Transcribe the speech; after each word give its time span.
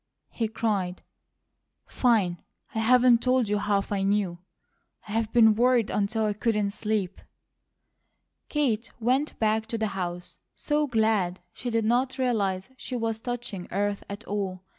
he 0.31 0.47
cried. 0.47 1.03
"Fine! 1.85 2.41
I 2.73 2.79
haven't 2.79 3.21
told 3.21 3.47
you 3.47 3.59
HALF 3.59 3.91
I 3.91 4.01
knew. 4.01 4.39
I've 5.07 5.31
been 5.31 5.53
worried 5.53 5.91
until 5.91 6.25
I 6.25 6.33
couldn't 6.33 6.71
sleep." 6.71 7.21
Kate 8.49 8.89
went 8.99 9.37
back 9.37 9.67
to 9.67 9.77
the 9.77 9.89
house 9.93 10.39
so 10.55 10.87
glad 10.87 11.39
she 11.53 11.69
did 11.69 11.85
not 11.85 12.17
realize 12.17 12.71
she 12.77 12.95
was 12.95 13.19
touching 13.19 13.67
earth 13.69 14.03
at 14.09 14.23
all. 14.23 14.63